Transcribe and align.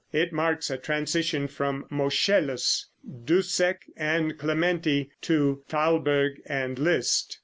It 0.11 0.33
marks 0.33 0.71
a 0.71 0.79
transition 0.79 1.47
from 1.47 1.85
Moscheles, 1.91 2.87
Dussek 3.07 3.81
and 3.95 4.35
Clementi 4.35 5.11
to 5.21 5.61
Thalberg 5.69 6.41
and 6.47 6.79
Liszt. 6.79 7.37